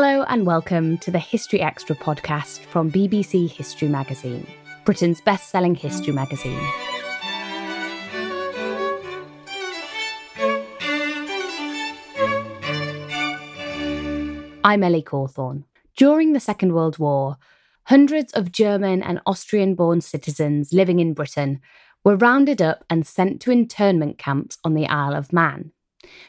[0.00, 4.46] Hello and welcome to the History Extra podcast from BBC History Magazine,
[4.84, 6.56] Britain's best selling history magazine.
[14.62, 15.64] I'm Ellie Cawthorne.
[15.96, 17.36] During the Second World War,
[17.86, 21.60] hundreds of German and Austrian born citizens living in Britain
[22.04, 25.72] were rounded up and sent to internment camps on the Isle of Man.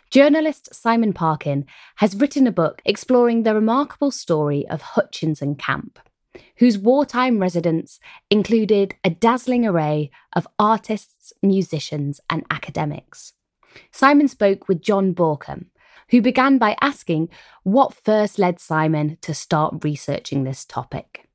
[0.10, 1.66] Journalist Simon Parkin
[1.98, 6.00] has written a book exploring the remarkable story of Hutchinson Camp,
[6.58, 13.34] whose wartime residents included a dazzling array of artists, musicians, and academics.
[13.92, 15.66] Simon spoke with Jon Bauckham,
[16.10, 17.30] who began by asking
[17.64, 21.28] what first led Simon to start researching this topic.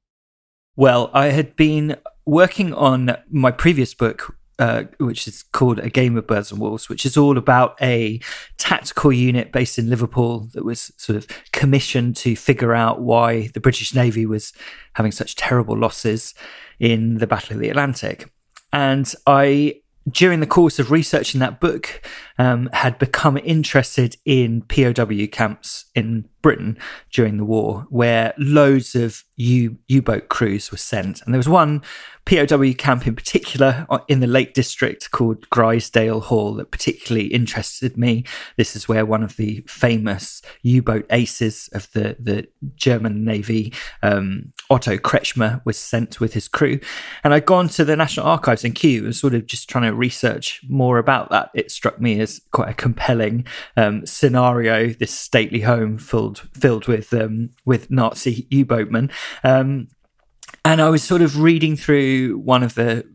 [0.77, 6.17] Well, I had been working on my previous book, uh, which is called A Game
[6.17, 8.21] of Birds and Wolves, which is all about a
[8.59, 13.61] tactical unit based in Liverpool that was sort of commissioned to figure out why the
[13.61, 14.53] British Navy was
[14.95, 16.35] having such terrible losses
[16.79, 18.31] in the Battle of the Atlantic.
[18.73, 22.03] And I during the course of researching that book,
[22.39, 26.77] um, had become interested in POW camps in Britain
[27.11, 31.23] during the war, where loads of U boat crews were sent.
[31.23, 31.83] And there was one
[32.27, 37.97] POW camp in particular uh, in the Lake District called Grizedale Hall that particularly interested
[37.97, 38.25] me.
[38.57, 42.47] This is where one of the famous U boat aces of the, the
[42.77, 46.79] German Navy, um, Otto Kretschmer, was sent with his crew.
[47.23, 49.95] And I'd gone to the National Archives in Kew and sort of just trying to
[49.95, 51.51] research more about that.
[51.55, 53.47] It struck me as quite a compelling
[53.77, 54.89] um, scenario.
[54.89, 59.11] This stately home filled filled with um, with Nazi U boatmen.
[59.45, 59.89] Um,
[60.65, 63.07] and I was sort of reading through one of the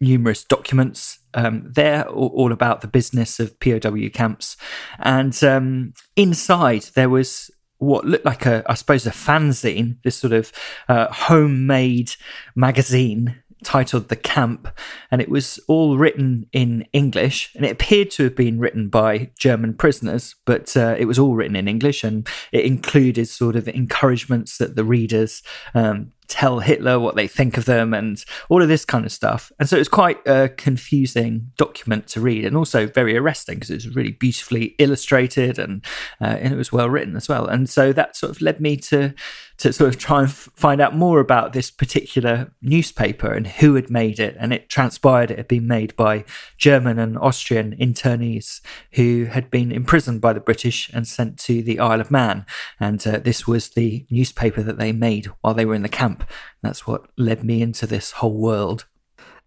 [0.00, 4.56] numerous documents um, there, all, all, about the business of POW camps.
[4.98, 10.32] And um, inside there was what looked like a, I suppose, a fanzine, this sort
[10.32, 10.52] of
[10.88, 12.12] uh, homemade
[12.54, 14.68] magazine titled The Camp,
[15.10, 19.30] and it was all written in English, and it appeared to have been written by
[19.38, 23.68] German prisoners, but uh, it was all written in English, and it included sort of
[23.68, 25.42] encouragements that the readers
[25.74, 29.52] um, tell Hitler what they think of them and all of this kind of stuff.
[29.58, 33.70] And so it was quite a confusing document to read and also very arresting because
[33.70, 35.84] it was really beautifully illustrated and,
[36.20, 37.46] uh, and it was well written as well.
[37.46, 39.14] And so that sort of led me to
[39.58, 43.74] to sort of try and f- find out more about this particular newspaper and who
[43.74, 44.36] had made it.
[44.38, 46.24] And it transpired it had been made by
[46.58, 48.60] German and Austrian internees
[48.92, 52.44] who had been imprisoned by the British and sent to the Isle of Man.
[52.78, 56.28] And uh, this was the newspaper that they made while they were in the camp.
[56.62, 58.86] That's what led me into this whole world.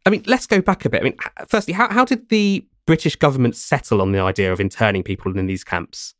[0.05, 1.01] I mean, let's go back a bit.
[1.01, 5.03] I mean, firstly, how, how did the British government settle on the idea of interning
[5.03, 6.15] people in these camps?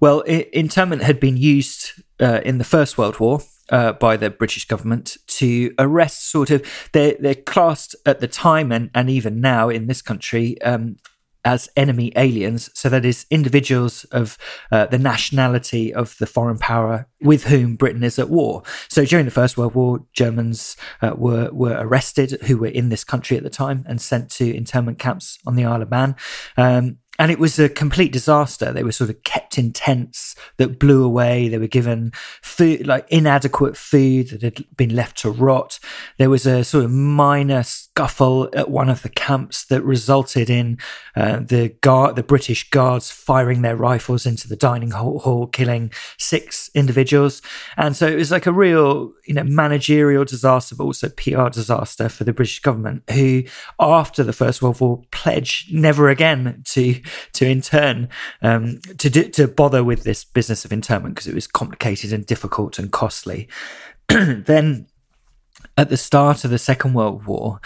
[0.00, 4.66] Well, internment had been used uh, in the First World War uh, by the British
[4.66, 9.68] government to arrest sort of they're, they're classed at the time and, and even now
[9.68, 10.96] in this country um,
[11.44, 12.70] as enemy aliens.
[12.74, 14.36] So that is individuals of
[14.72, 18.62] uh, the nationality of the foreign power with whom Britain is at war.
[18.88, 23.04] So during the First World War, Germans uh, were were arrested who were in this
[23.04, 26.16] country at the time and sent to internment camps on the Isle of Man.
[26.56, 28.72] Um, and it was a complete disaster.
[28.72, 31.48] They were sort of kept in tents that blew away.
[31.48, 32.12] They were given
[32.42, 35.80] food, like inadequate food that had been left to rot.
[36.18, 40.78] There was a sort of minor scuffle at one of the camps that resulted in
[41.16, 46.70] uh, the guard, the British guards, firing their rifles into the dining hall, killing six
[46.74, 47.42] individuals.
[47.76, 52.08] And so it was like a real, you know, managerial disaster, but also PR disaster
[52.08, 53.42] for the British government, who,
[53.80, 57.00] after the First World War, pledged never again to
[57.34, 58.08] to intern
[58.42, 62.26] um, to do, to bother with this business of internment because it was complicated and
[62.26, 63.48] difficult and costly.
[64.08, 64.86] then,
[65.76, 67.60] at the start of the Second World War,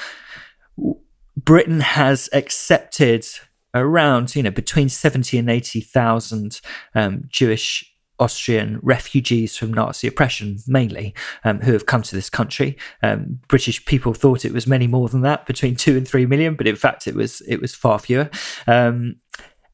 [1.37, 3.27] Britain has accepted
[3.75, 6.61] around you know between seventy and eighty thousand
[6.95, 7.92] um, Jewish
[8.23, 11.13] Austrian refugees from Nazi oppression, mainly,
[11.45, 12.77] um, who have come to this country.
[13.03, 16.55] Um, British people thought it was many more than that, between two and three million,
[16.55, 18.31] but in fact, it was it was far fewer.
[18.67, 19.17] Um,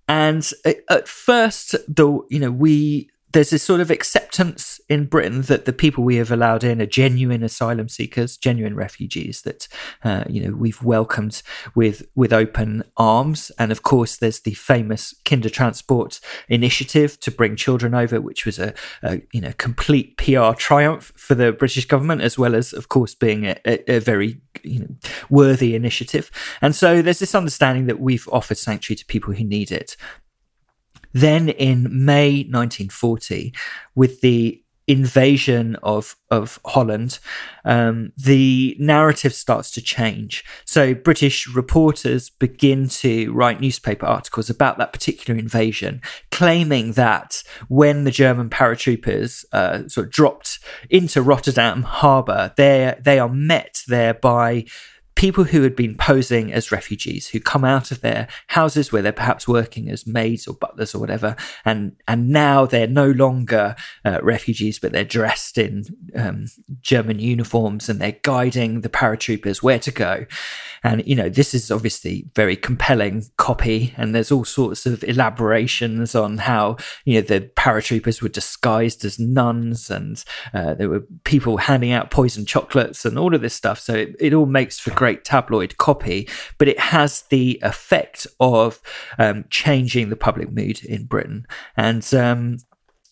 [0.08, 0.50] and
[0.88, 5.72] at first, though, you know, we there's this sort of acceptance in Britain that the
[5.72, 9.68] people we have allowed in are genuine asylum seekers, genuine refugees that
[10.02, 11.42] uh, you know we've welcomed
[11.74, 13.52] with with open arms.
[13.58, 18.72] And of course, there's the famous Kindertransport initiative to bring children over, which was a,
[19.02, 23.14] a you know complete PR triumph for the British government, as well as of course
[23.14, 24.94] being a, a, a very you know
[25.28, 26.30] worthy initiative.
[26.62, 29.96] And so there's this understanding that we've offered sanctuary to people who need it.
[31.12, 33.52] Then in May 1940,
[33.94, 37.18] with the invasion of of Holland,
[37.64, 40.44] um, the narrative starts to change.
[40.64, 46.00] So British reporters begin to write newspaper articles about that particular invasion,
[46.30, 50.58] claiming that when the German paratroopers uh, sort of dropped
[50.88, 54.64] into Rotterdam harbour, they they are met there by
[55.18, 59.12] people who had been posing as refugees who come out of their houses where they're
[59.12, 61.34] perhaps working as maids or butlers or whatever
[61.64, 63.74] and and now they're no longer
[64.04, 65.84] uh, refugees but they're dressed in
[66.14, 66.46] um,
[66.80, 70.26] german uniforms and they're guiding the paratroopers where to go.
[70.84, 76.14] And you know this is obviously very compelling copy and there's all sorts of elaborations
[76.14, 80.22] on how you know the paratroopers were disguised as nuns and
[80.54, 83.80] uh, there were people handing out poison chocolates and all of this stuff.
[83.80, 86.28] So it, it all makes for great tabloid copy,
[86.58, 88.80] but it has the effect of
[89.18, 91.46] um, changing the public mood in Britain.
[91.76, 92.58] And um,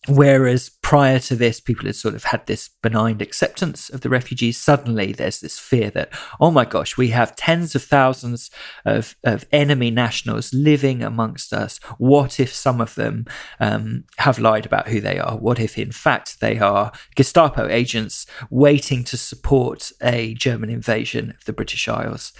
[0.08, 4.56] Whereas prior to this, people had sort of had this benign acceptance of the refugees.
[4.56, 6.10] Suddenly, there's this fear that,
[6.40, 8.50] oh my gosh, we have tens of thousands
[8.84, 11.78] of, of enemy nationals living amongst us.
[11.98, 13.26] What if some of them
[13.58, 15.36] um, have lied about who they are?
[15.36, 21.44] What if, in fact, they are Gestapo agents waiting to support a German invasion of
[21.44, 22.32] the British Isles?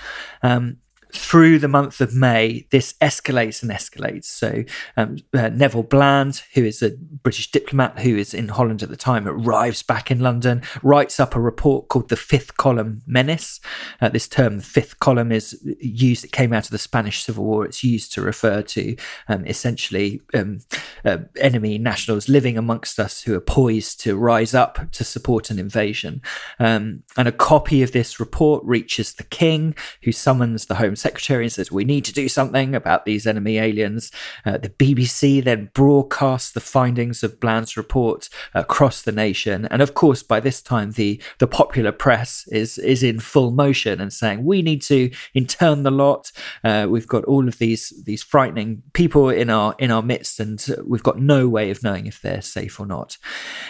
[0.43, 0.79] Um,
[1.13, 4.25] through the month of May, this escalates and escalates.
[4.25, 4.65] So,
[4.97, 6.93] um, uh, Neville Bland, who is a
[7.23, 11.35] British diplomat who is in Holland at the time, arrives back in London, writes up
[11.35, 13.61] a report called the Fifth Column Menace.
[14.01, 17.45] Uh, this term, the fifth column, is used, it came out of the Spanish Civil
[17.45, 17.65] War.
[17.65, 18.97] It's used to refer to
[19.29, 20.61] um, essentially um,
[21.05, 25.59] uh, enemy nationals living amongst us who are poised to rise up to support an
[25.59, 26.21] invasion.
[26.59, 31.45] Um, and a copy of this report reaches the king, who summons the Home secretary
[31.45, 34.11] and says, We need to do something about these enemy aliens.
[34.45, 39.67] Uh, the BBC then broadcasts the findings of Bland's report across the nation.
[39.67, 44.01] And of course, by this time, the, the popular press is, is in full motion
[44.01, 46.33] and saying, We need to intern the lot.
[46.65, 50.65] Uh, we've got all of these, these frightening people in our, in our midst, and
[50.85, 53.19] we've got no way of knowing if they're safe or not.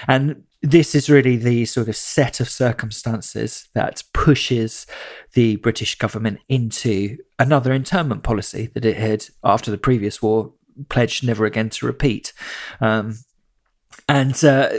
[0.07, 4.87] And this is really the sort of set of circumstances that pushes
[5.35, 10.53] the British government into another internment policy that it had, after the previous war,
[10.89, 12.33] pledged never again to repeat.
[12.81, 13.19] Um,
[14.09, 14.71] and uh,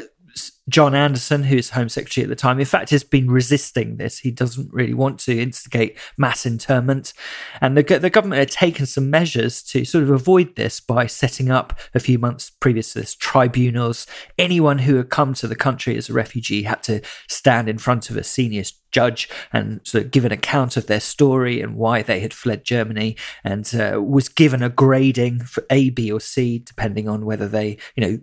[0.69, 4.19] John Anderson, who's Home Secretary at the time, in fact, has been resisting this.
[4.19, 7.13] He doesn't really want to instigate mass internment.
[7.61, 11.49] And the, the government had taken some measures to sort of avoid this by setting
[11.49, 14.07] up a few months previous to this tribunals.
[14.37, 18.09] Anyone who had come to the country as a refugee had to stand in front
[18.09, 22.01] of a senior judge and sort of give an account of their story and why
[22.01, 26.59] they had fled Germany, and uh, was given a grading for A, B, or C,
[26.59, 28.19] depending on whether they, you know,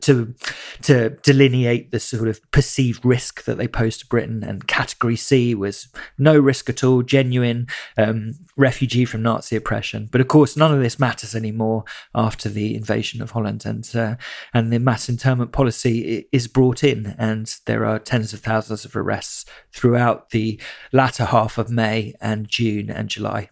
[0.00, 0.34] to
[0.82, 4.42] to delineate the sort of perceived risk that they posed to Britain.
[4.42, 10.08] And category C was no risk at all, genuine um, refugee from Nazi oppression.
[10.10, 11.84] But of course, none of this matters anymore
[12.14, 14.16] after the invasion of Holland, and uh,
[14.54, 18.96] and the mass internment policy is brought in, and there are tens of thousands of
[18.96, 20.60] arrests throughout the
[20.92, 23.50] latter half of May and June and July.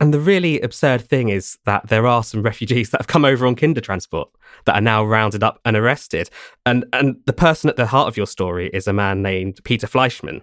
[0.00, 3.46] And the really absurd thing is that there are some refugees that have come over
[3.46, 4.26] on Kindertransport
[4.64, 6.30] that are now rounded up and arrested.
[6.64, 9.86] And and the person at the heart of your story is a man named Peter
[9.86, 10.42] Fleischmann,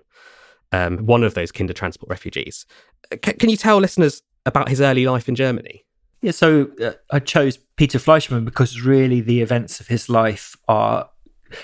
[0.71, 2.65] um, one of those Kindertransport refugees.
[3.13, 5.85] C- can you tell listeners about his early life in Germany?
[6.21, 11.09] Yeah, so uh, I chose Peter Fleischmann because really the events of his life are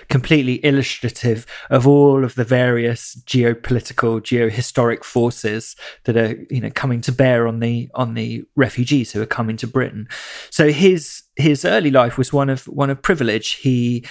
[0.09, 7.01] completely illustrative of all of the various geopolitical, geohistoric forces that are you know coming
[7.01, 10.07] to bear on the on the refugees who are coming to Britain.
[10.49, 13.53] So his his early life was one of one of privilege.
[13.53, 14.05] He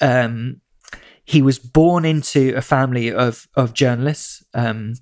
[0.00, 0.60] um,
[1.24, 4.44] he was born into a family of of journalists.
[4.54, 4.94] Um,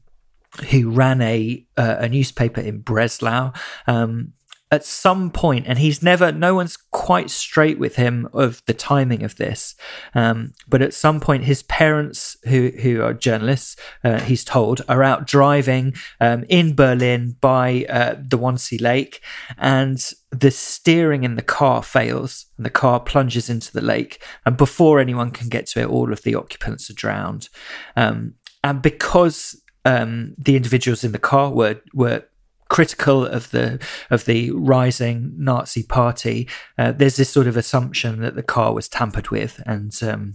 [0.71, 3.53] who ran a uh, a newspaper in Breslau.
[3.87, 4.33] Um,
[4.71, 9.23] at some point, and he's never, no one's quite straight with him of the timing
[9.23, 9.77] of this.
[10.15, 15.05] Um, but at some point, his parents, who who are journalists, uh, he's told, are
[15.05, 19.23] out driving um, in Berlin by uh, the Wannsee Lake,
[19.57, 24.21] and the steering in the car fails, and the car plunges into the lake.
[24.45, 27.49] And before anyone can get to it, all of the occupants are drowned.
[27.95, 32.25] Um, and because um, the individuals in the car were were
[32.69, 33.81] critical of the
[34.11, 36.49] of the rising Nazi party.
[36.79, 40.35] Uh, there's this sort of assumption that the car was tampered with, and um,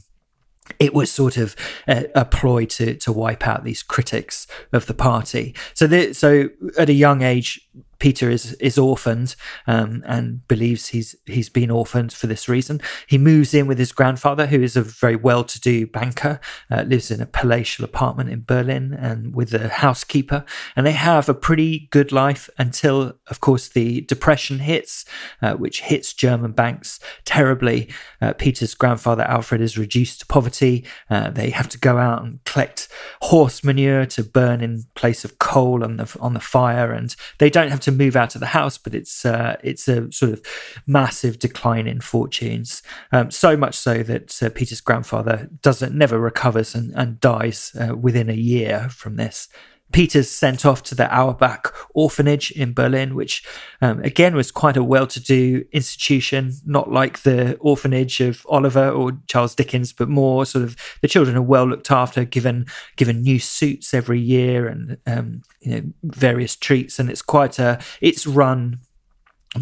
[0.79, 1.55] it was sort of
[1.87, 5.55] a, a, ploy to to wipe out these critics of the party.
[5.73, 7.67] So, the, so at a young age,
[8.01, 9.35] Peter is is orphaned
[9.67, 12.81] um, and believes he's he's been orphaned for this reason.
[13.05, 16.39] He moves in with his grandfather, who is a very well-to-do banker,
[16.71, 20.43] uh, lives in a palatial apartment in Berlin, and with a housekeeper,
[20.75, 25.05] and they have a pretty good life until, of course, the depression hits,
[25.43, 27.87] uh, which hits German banks terribly.
[28.19, 30.83] Uh, Peter's grandfather Alfred is reduced to poverty.
[31.07, 32.87] Uh, they have to go out and collect
[33.21, 37.51] horse manure to burn in place of coal on the on the fire, and they
[37.51, 40.33] don't have to to move out of the house, but it's uh, it's a sort
[40.33, 40.41] of
[40.87, 42.81] massive decline in fortunes.
[43.11, 47.95] Um, so much so that uh, Peter's grandfather doesn't never recovers and, and dies uh,
[47.95, 49.47] within a year from this.
[49.91, 53.43] Peter's sent off to the Auerbach orphanage in Berlin, which
[53.81, 58.89] um, again was quite a well to do institution, not like the orphanage of Oliver
[58.89, 63.21] or Charles Dickens, but more sort of the children are well looked after, given given
[63.21, 68.27] new suits every year and um, you know various treats, and it's quite a it's
[68.27, 68.79] run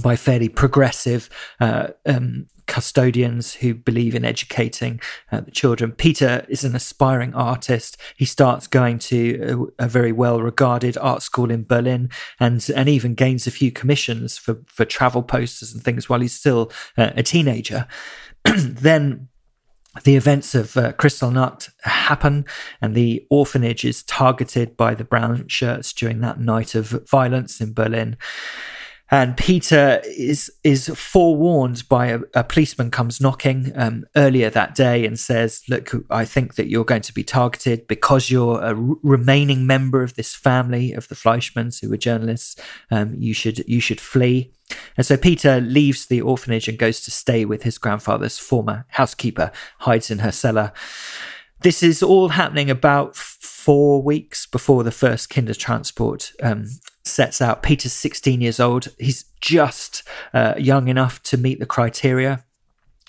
[0.03, 5.91] by fairly progressive uh, um, custodians who believe in educating uh, the children.
[5.91, 7.97] Peter is an aspiring artist.
[8.15, 12.09] He starts going to a, a, very well regarded art school in Berlin
[12.39, 16.39] and, and even gains a few commissions for, for travel posters and things while he's
[16.39, 17.87] still uh, a teenager.
[18.45, 19.27] then
[20.03, 22.45] the events of uh, Kristallnacht happen,
[22.79, 27.73] and the orphanage is targeted by the brown shirts during that night of violence in
[27.73, 28.15] Berlin
[29.11, 35.05] and Peter is is forewarned by a, a policeman comes knocking um, earlier that day
[35.05, 38.95] and says, "Look, I think that you're going to be targeted because you're a r-
[39.01, 42.61] remaining member of this family of the Fleischmanns who were journalists.
[42.91, 44.53] Um, you should you should flee."
[44.95, 49.51] And so Peter leaves the orphanage and goes to stay with his grandfather's former housekeeper,
[49.79, 50.71] hides in her cellar.
[51.61, 56.67] This is all happening about four weeks before the first Kindertransport um,
[57.03, 57.63] sets out.
[57.63, 58.87] Peter's 16 years old.
[58.97, 62.45] He's just uh, young enough to meet the criteria.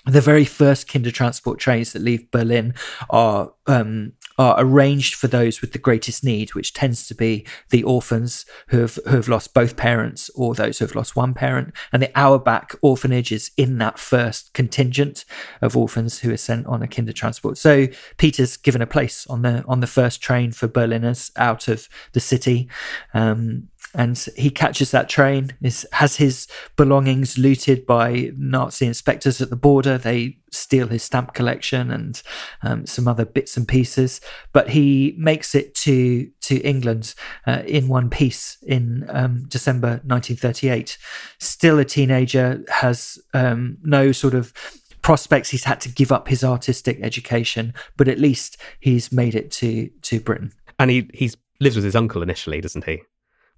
[0.05, 2.73] The very first Kindertransport trains that leave Berlin
[3.09, 7.83] are um, are arranged for those with the greatest need, which tends to be the
[7.83, 11.73] orphans who have, who have lost both parents or those who have lost one parent.
[11.91, 15.25] And the Auerbach orphanage is in that first contingent
[15.61, 17.57] of orphans who are sent on a Kindertransport.
[17.57, 21.87] So Peter's given a place on the on the first train for Berliners out of
[22.13, 22.69] the city.
[23.13, 29.49] Um, and he catches that train is has his belongings looted by nazi inspectors at
[29.49, 29.97] the border.
[29.97, 32.21] They steal his stamp collection and
[32.61, 34.21] um, some other bits and pieces.
[34.53, 37.13] But he makes it to to england
[37.45, 40.97] uh, in one piece in um, december 1938
[41.39, 44.53] still a teenager has um, no sort of
[45.01, 45.49] prospects.
[45.49, 49.89] He's had to give up his artistic education but at least he's made it to
[50.03, 50.53] to britain.
[50.79, 53.01] And he he's lives with his uncle initially doesn't he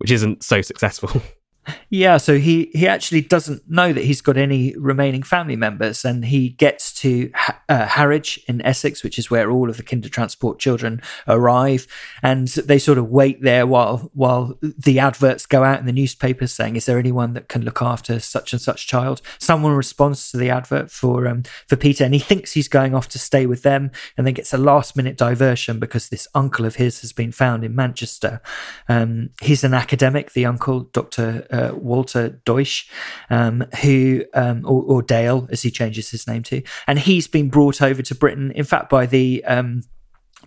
[0.03, 1.10] which isn't so successful.
[1.89, 6.25] Yeah, so he he actually doesn't know that he's got any remaining family members, and
[6.25, 7.32] he gets to
[7.70, 11.88] uh, Harwich in Essex, which is where all of the Kindertransport children arrive,
[12.22, 16.51] and they sort of wait there while while the adverts go out in the newspapers
[16.51, 20.38] saying, "Is there anyone that can look after such and such child?" Someone responds to
[20.38, 23.63] the advert for um, for Peter, and he thinks he's going off to stay with
[23.63, 27.32] them, and then gets a last minute diversion because this uncle of his has been
[27.32, 28.41] found in Manchester.
[28.89, 32.89] Um, he's an academic, the uncle, Doctor uh, Walter Deutsch,
[33.29, 37.50] um, who um, or, or, Dale as he changes his name to, and he's been
[37.50, 38.51] brought over to Britain.
[38.51, 39.83] In fact, by the um,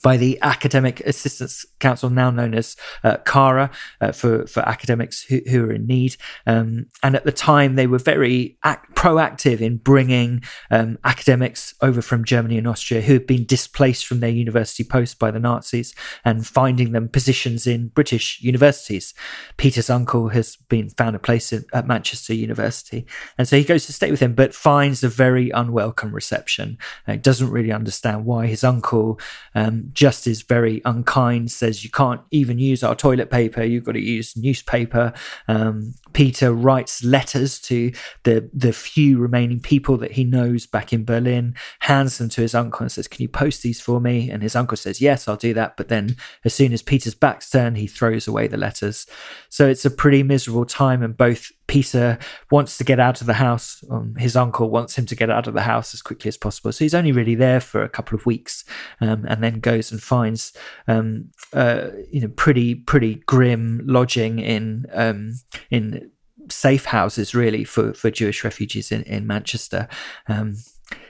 [0.03, 5.41] by the Academic Assistance Council, now known as uh, CARA, uh, for, for academics who,
[5.49, 6.17] who are in need.
[6.47, 12.03] Um, and at the time, they were very ac- proactive in bringing um, academics over
[12.03, 15.95] from Germany and Austria who had been displaced from their university posts by the Nazis
[16.25, 19.15] and finding them positions in British universities.
[19.57, 23.07] Peter's uncle has been found a place in, at Manchester University.
[23.39, 26.79] And so he goes to stay with him, but finds a very unwelcome reception.
[27.07, 29.21] Uh, doesn't really understand why his uncle
[29.55, 33.93] um, just is very unkind, says you can't even use our toilet paper, you've got
[33.93, 35.13] to use newspaper.
[35.49, 37.93] Um, Peter writes letters to
[38.25, 42.55] the, the few remaining people that he knows back in Berlin, hands them to his
[42.55, 44.31] uncle and says, Can you post these for me?
[44.31, 45.77] And his uncle says, Yes, I'll do that.
[45.77, 49.07] But then as soon as Peter's back's turned, he throws away the letters.
[49.49, 52.19] So it's a pretty miserable time, and both Peter
[52.51, 53.83] wants to get out of the house.
[53.91, 56.73] Um, his uncle wants him to get out of the house as quickly as possible.
[56.73, 58.65] So he's only really there for a couple of weeks,
[59.01, 60.53] um, and then goes and finds,
[60.87, 65.35] um, uh, you know, pretty pretty grim lodging in um,
[65.71, 66.11] in
[66.51, 69.89] safe houses, really for for Jewish refugees in in Manchester.
[70.29, 70.57] Um,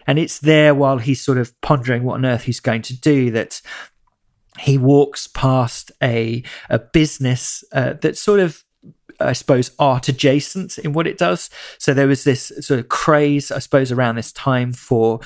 [0.07, 3.31] and it's there while he's sort of pondering what on earth he's going to do
[3.33, 3.61] that
[4.59, 8.65] he walks past a a business uh, that sort of
[9.21, 11.51] I suppose, art adjacent in what it does.
[11.79, 15.21] So there was this sort of craze, I suppose, around this time for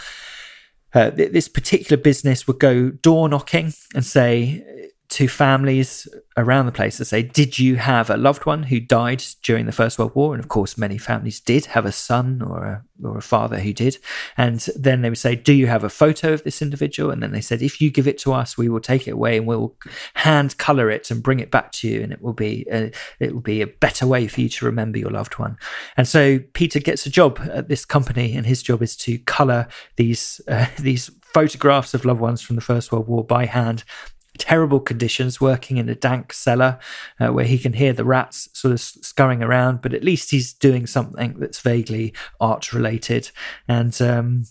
[0.95, 6.73] uh, th- this particular business would go door knocking and say, to families around the
[6.73, 10.15] place to say, Did you have a loved one who died during the First World
[10.15, 10.35] War?
[10.35, 13.73] And of course, many families did have a son or a, or a father who
[13.73, 13.99] did.
[14.37, 17.11] And then they would say, Do you have a photo of this individual?
[17.11, 19.37] And then they said, If you give it to us, we will take it away
[19.37, 19.75] and we'll
[20.15, 22.03] hand color it and bring it back to you.
[22.03, 24.99] And it will be a, it will be a better way for you to remember
[24.99, 25.59] your loved one.
[25.97, 29.67] And so Peter gets a job at this company, and his job is to color
[29.97, 33.83] these uh, these photographs of loved ones from the First World War by hand
[34.41, 36.79] terrible conditions, working in a dank cellar
[37.21, 40.53] uh, where he can hear the rats sort of scurrying around, but at least he's
[40.53, 43.31] doing something that's vaguely art related.
[43.69, 44.47] And um,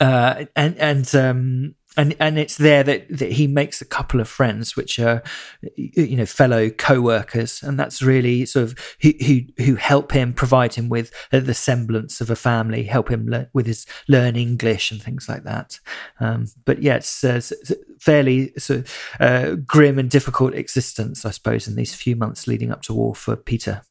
[0.00, 4.28] uh, and and um, and and it's there that, that he makes a couple of
[4.28, 5.22] friends which are
[5.76, 7.62] you know fellow co-workers.
[7.62, 12.20] And that's really sort of who who, who help him provide him with the semblance
[12.20, 15.78] of a family help him le- with his learn english and things like that.
[16.20, 17.52] Um, but yeah it's, uh, it's
[17.98, 22.70] fairly sort of, uh, grim and difficult existence i suppose in these few months leading
[22.70, 23.82] up to war for peter.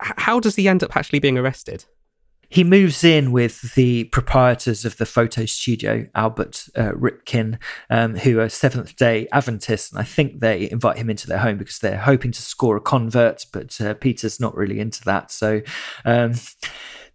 [0.00, 1.84] How does he end up actually being arrested
[2.54, 7.58] he moves in with the proprietors of the photo studio, Albert uh, Ripkin,
[7.90, 9.90] um, who are Seventh day Adventists.
[9.90, 12.80] And I think they invite him into their home because they're hoping to score a
[12.80, 15.32] convert, but uh, Peter's not really into that.
[15.32, 15.62] So.
[16.04, 16.34] Um,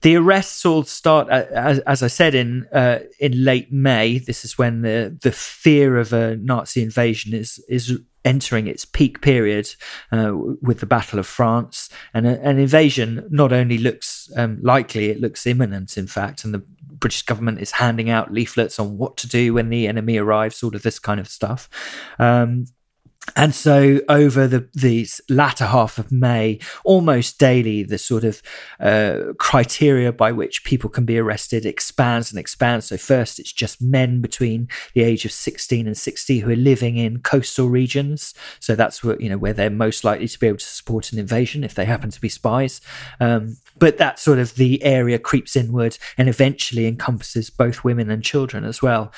[0.02, 4.17] the arrests all start, uh, as, as I said, in uh, in late May.
[4.17, 9.21] This is when the the fear of a Nazi invasion is is entering its peak
[9.21, 9.73] period
[10.12, 11.89] uh, with the Battle of France.
[12.13, 16.43] And a, an invasion not only looks um, likely, it looks imminent, in fact.
[16.43, 20.17] And the British government is handing out leaflets on what to do when the enemy
[20.17, 21.69] arrives, all of this kind of stuff.
[22.19, 22.65] Um,
[23.36, 28.41] and so over the, the latter half of May, almost daily, the sort of
[28.79, 32.88] uh, criteria by which people can be arrested expands and expands.
[32.88, 36.97] So first, it's just men between the age of 16 and 60 who are living
[36.97, 38.34] in coastal regions.
[38.60, 41.19] So that's where, you know, where they're most likely to be able to support an
[41.19, 42.82] invasion if they happen to be spies.
[43.19, 48.23] Um, but that sort of the area creeps inward and eventually encompasses both women and
[48.23, 49.12] children as well.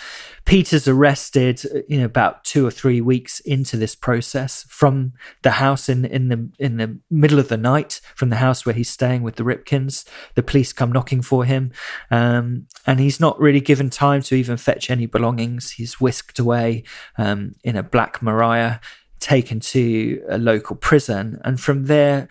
[0.46, 5.88] Peter's arrested, you know, about two or three weeks into this process from the house
[5.88, 9.24] in, in the in the middle of the night, from the house where he's staying
[9.24, 10.04] with the Ripkins.
[10.36, 11.72] The police come knocking for him,
[12.10, 15.72] um, and he's not really given time to even fetch any belongings.
[15.72, 16.84] He's whisked away
[17.18, 18.82] um, in a black Maria,
[19.20, 22.28] taken to a local prison, and from there.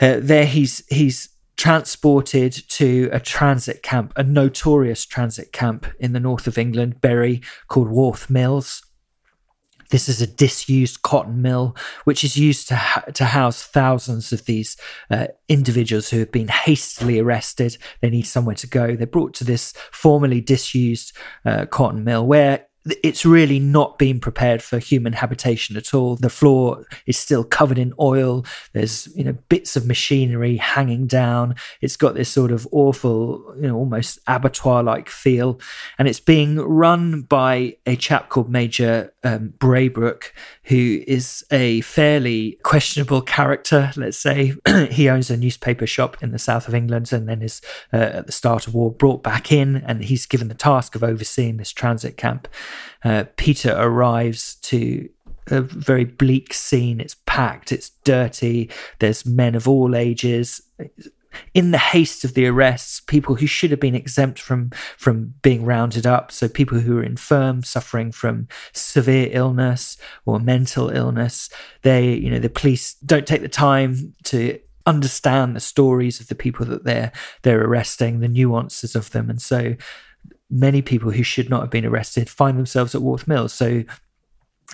[0.00, 6.20] Uh, there he's he's transported to a transit camp, a notorious transit camp in the
[6.20, 8.82] north of England, Bury, called Warth Mills.
[9.90, 14.44] This is a disused cotton mill, which is used to, ha- to house thousands of
[14.46, 14.76] these
[15.10, 17.76] uh, individuals who have been hastily arrested.
[18.00, 18.96] They need somewhere to go.
[18.96, 22.66] They're brought to this formerly disused uh, cotton mill where
[23.02, 26.16] it's really not being prepared for human habitation at all.
[26.16, 28.44] The floor is still covered in oil.
[28.72, 31.54] There's you know bits of machinery hanging down.
[31.80, 35.60] It's got this sort of awful, you know, almost abattoir-like feel,
[35.98, 40.32] and it's being run by a chap called Major um, Braybrook,
[40.64, 43.92] who is a fairly questionable character.
[43.96, 44.54] Let's say
[44.90, 47.62] he owns a newspaper shop in the south of England, and then is
[47.94, 51.02] uh, at the start of war brought back in, and he's given the task of
[51.02, 52.46] overseeing this transit camp.
[53.04, 55.08] Uh, Peter arrives to
[55.48, 57.00] a very bleak scene.
[57.00, 60.62] It's packed, it's dirty, there's men of all ages.
[61.52, 65.64] In the haste of the arrests, people who should have been exempt from from being
[65.64, 71.50] rounded up, so people who are infirm, suffering from severe illness or mental illness,
[71.82, 76.34] they, you know, the police don't take the time to understand the stories of the
[76.36, 77.10] people that they're
[77.42, 79.74] they're arresting, the nuances of them, and so
[80.50, 83.52] many people who should not have been arrested find themselves at Warth Mills.
[83.52, 83.84] So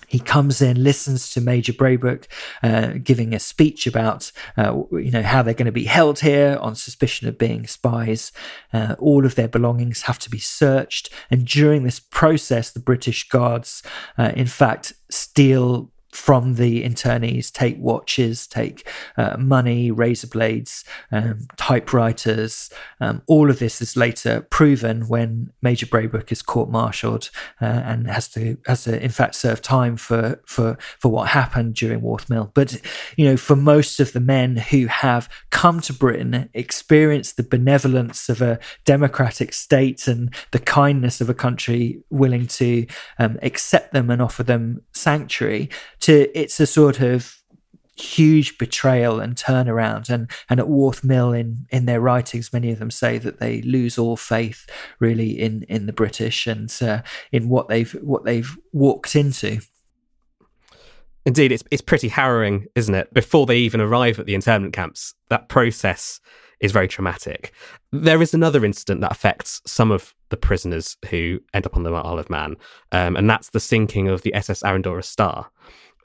[0.06, 2.26] he comes in, listens to Major Braybrook
[2.62, 6.58] uh, giving a speech about, uh, you know, how they're going to be held here
[6.60, 8.32] on suspicion of being spies.
[8.72, 13.28] Uh, all of their belongings have to be searched, and during this process, the British
[13.28, 13.82] guards,
[14.18, 21.46] uh, in fact, steal from the internees take watches, take uh, money, razor blades, um,
[21.56, 22.70] typewriters.
[23.00, 28.28] Um, all of this is later proven when Major Braybrook is court-martialed uh, and has
[28.28, 32.50] to has to in fact serve time for for for what happened during Warth Mill.
[32.54, 32.80] But
[33.16, 38.28] you know, for most of the men who have come to Britain, experienced the benevolence
[38.28, 42.86] of a democratic state and the kindness of a country willing to
[43.18, 45.68] um, accept them and offer them sanctuary
[46.00, 47.36] to it's a sort of
[47.96, 52.78] huge betrayal and turnaround and and at Warth Mill in in their writings many of
[52.78, 54.66] them say that they lose all faith
[55.00, 59.60] really in in the British and uh, in what they've what they've walked into
[61.26, 63.12] Indeed, it's it's pretty harrowing, isn't it?
[63.12, 66.20] Before they even arrive at the internment camps, that process
[66.60, 67.52] is very traumatic.
[67.92, 71.92] There is another incident that affects some of the prisoners who end up on the
[71.92, 72.56] Isle of Man,
[72.92, 75.50] um, and that's the sinking of the SS Arandora Star.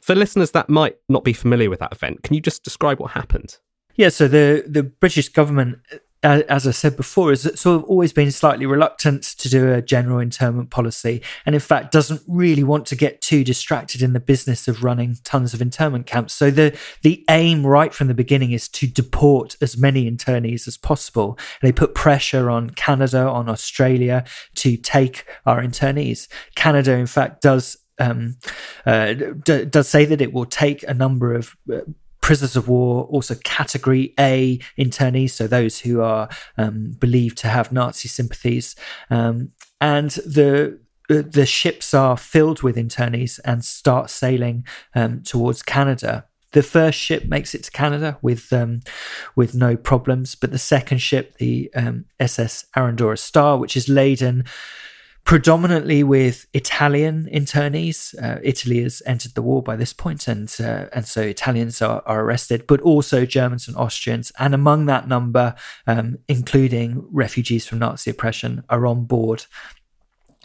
[0.05, 3.13] For listeners that might not be familiar with that event, can you just describe what
[3.13, 3.57] happened?
[3.95, 5.79] Yeah, so the the British government,
[6.21, 10.19] as I said before, has sort of always been slightly reluctant to do a general
[10.19, 14.67] internment policy, and in fact doesn't really want to get too distracted in the business
[14.67, 16.35] of running tons of internment camps.
[16.35, 20.77] So the the aim right from the beginning is to deport as many internees as
[20.77, 21.35] possible.
[21.59, 24.23] And they put pressure on Canada, on Australia
[24.57, 26.27] to take our internees.
[26.53, 28.37] Canada, in fact, does um,
[28.85, 31.79] uh, d- does say that it will take a number of uh,
[32.21, 36.27] prisoners of war, also category A internees, so those who are
[36.57, 38.75] um, believed to have Nazi sympathies,
[39.09, 46.25] um, and the the ships are filled with internees and start sailing um, towards Canada.
[46.51, 48.79] The first ship makes it to Canada with um,
[49.35, 54.45] with no problems, but the second ship, the um, SS Arandora Star, which is laden
[55.25, 58.15] predominantly with Italian internees.
[58.21, 62.01] Uh, Italy has entered the war by this point, and uh, and so Italians are,
[62.05, 65.55] are, arrested, but also Germans and Austrians, and among that number,
[65.87, 69.45] um, including refugees from Nazi oppression, are on board.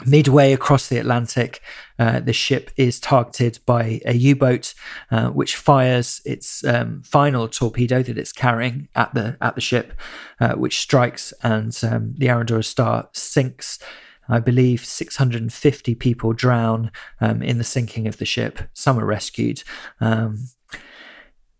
[0.03, 1.61] Midway across the Atlantic,
[1.99, 4.73] uh, the ship is targeted by a U-boat,
[5.11, 9.93] uh, which fires its um, final torpedo that it's carrying at the at the ship,
[10.39, 13.77] uh, which strikes, and um, the Arandora Star sinks.
[14.31, 18.59] I believe 650 people drown um, in the sinking of the ship.
[18.73, 19.63] Some are rescued.
[19.99, 20.47] Um,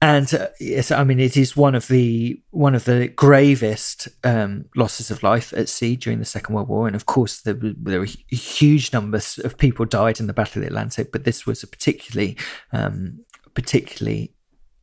[0.02, 4.66] and uh, yes, I mean it is one of the one of the gravest um,
[4.76, 8.00] losses of life at sea during the Second World War, and of course there, there,
[8.00, 11.62] were huge numbers of people died in the Battle of the Atlantic, but this was
[11.62, 12.36] a particularly
[12.72, 13.20] um,
[13.54, 14.34] particularly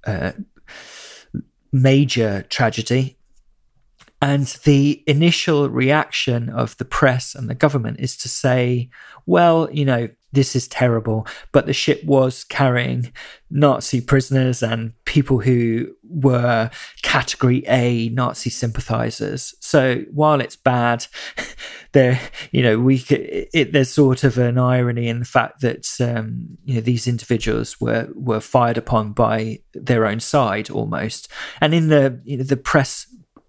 [0.06, 0.32] uh,
[1.72, 3.17] major tragedy
[4.20, 8.90] and the initial reaction of the press and the government is to say,
[9.26, 13.12] well, you know, this is terrible, but the ship was carrying
[13.50, 16.70] Nazi prisoners and people who were
[17.02, 19.54] category A Nazi sympathizers.
[19.60, 21.06] So while it's bad,
[21.92, 26.58] there, you know, we it, there's sort of an irony in the fact that um,
[26.64, 31.28] you know these individuals were were fired upon by their own side almost,
[31.62, 33.06] and in the you know, the press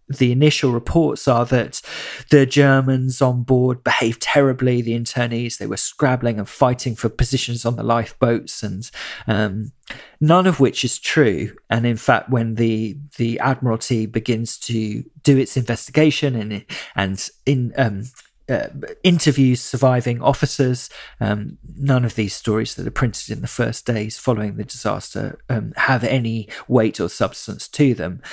[0.09, 1.81] the initial reports are that
[2.29, 4.81] the Germans on board behaved terribly.
[4.81, 8.89] The internees they were scrabbling and fighting for positions on the lifeboats, and
[9.27, 9.71] um,
[10.19, 11.55] none of which is true.
[11.69, 17.73] And in fact, when the the Admiralty begins to do its investigation and and in
[17.77, 18.03] um,
[18.49, 18.69] uh,
[19.03, 20.89] interviews surviving officers.
[21.19, 25.39] Um, none of these stories that are printed in the first days following the disaster
[25.49, 28.23] um, have any weight or substance to them.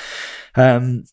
[0.54, 1.04] Um,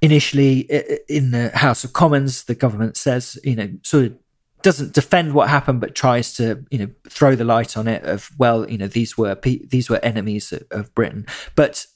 [0.00, 0.60] initially
[1.08, 4.18] in the House of Commons, the government says, you know, sort of
[4.62, 8.30] doesn't defend what happened, but tries to, you know, throw the light on it of,
[8.36, 11.26] well, you know, these were these were enemies of, of Britain.
[11.54, 11.86] But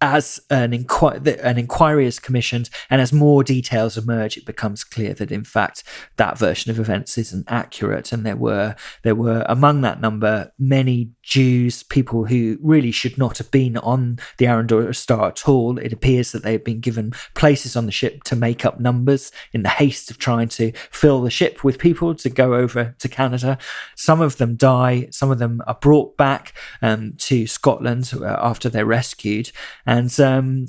[0.00, 5.14] as an, inqu- an inquiry is commissioned and as more details emerge, it becomes clear
[5.14, 5.82] that in fact
[6.16, 8.12] that version of events isn't accurate.
[8.12, 13.38] And there were there were among that number many Jews, people who really should not
[13.38, 15.78] have been on the Arandora Star at all.
[15.78, 19.32] It appears that they had been given places on the ship to make up numbers
[19.52, 23.08] in the haste of trying to fill the ship with people to go over to
[23.08, 23.58] Canada.
[23.96, 28.68] Some of them die, some of them are brought back um, to Scotland uh, after
[28.68, 29.50] they're rescued
[29.86, 30.66] and um,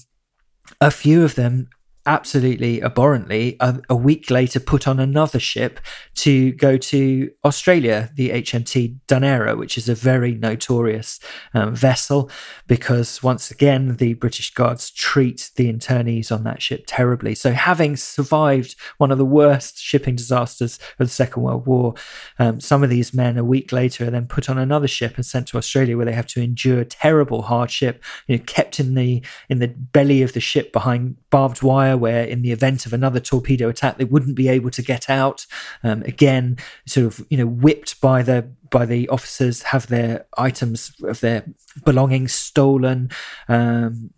[0.79, 1.69] a few of them
[2.07, 5.79] absolutely abhorrently a, a, week later put on another ship
[6.15, 11.19] to go to Australia, the HMT Dunera, which is a very notorious
[11.53, 12.31] um, vessel
[12.65, 17.35] because once again the British guards treat the internees on that ship terribly.
[17.35, 21.93] So having survived one of the worst shipping disasters of the Second World War,
[22.39, 25.25] um, some of these men a week later are then put on another ship and
[25.25, 29.21] sent to Australia where they have to endure terrible hardship, you know, kept in the
[29.49, 33.19] in the belly of the ship behind barbed wire where in the event of another
[33.19, 35.45] torpedo attack they wouldn't be able to get out.
[35.83, 40.91] Um, again sort of you know whipped by the by the officers have their items
[41.03, 41.45] of their
[41.85, 43.11] belongings stolen.
[43.47, 44.09] Um,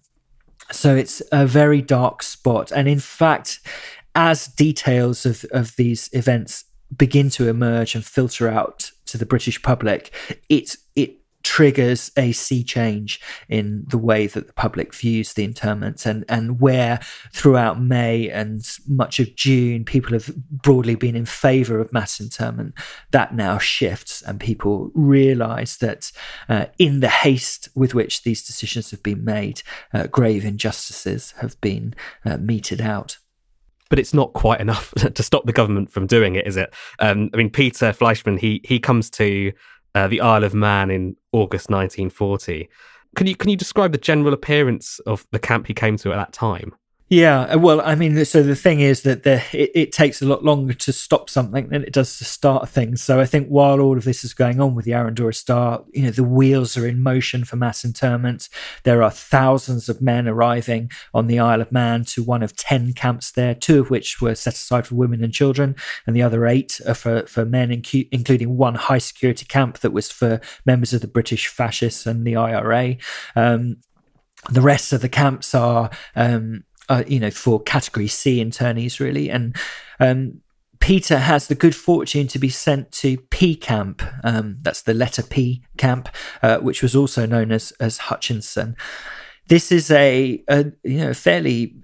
[0.71, 2.71] so it's a very dark spot.
[2.71, 3.59] And in fact
[4.15, 6.63] as details of, of these events
[6.95, 10.11] begin to emerge and filter out to the british public
[10.49, 11.18] it it
[11.49, 16.61] triggers a sea change in the way that the public views the internments and and
[16.61, 16.99] where
[17.33, 22.75] throughout May and much of June people have broadly been in favor of mass internment
[23.09, 26.11] that now shifts and people realize that
[26.49, 31.59] uh, in the haste with which these decisions have been made uh, grave injustices have
[31.61, 33.17] been uh, meted out
[33.89, 36.71] but it's not quite enough to stop the government from doing it, is it?
[36.99, 39.51] Um, I mean, Peter Fleischmann, he he comes to
[39.99, 42.69] uh, the Isle of Man in August 1940.
[43.15, 46.15] Can you can you describe the general appearance of the camp he came to at
[46.15, 46.73] that time?
[47.11, 50.27] Yeah, uh, well, I mean, so the thing is that the, it, it, takes a
[50.27, 53.01] lot longer to stop something than it does to start things.
[53.01, 56.03] So I think while all of this is going on with the Arandora Star, you
[56.03, 58.47] know, the wheels are in motion for mass internment.
[58.83, 62.93] There are thousands of men arriving on the Isle of Man to one of 10
[62.93, 66.45] camps there, two of which were set aside for women and children, and the other
[66.45, 71.01] eight are for, for men, including one high security camp that was for members of
[71.01, 72.97] the British fascists and the IRA.
[73.35, 73.77] Um,
[74.49, 79.29] the rest of the camps are um, uh, you know, for category C internees, really.
[79.29, 79.55] And
[79.99, 80.41] um,
[80.79, 84.01] Peter has the good fortune to be sent to P Camp.
[84.23, 86.09] Um, that's the letter P camp,
[86.41, 88.75] uh, which was also known as as Hutchinson.
[89.47, 91.75] This is a, a you know fairly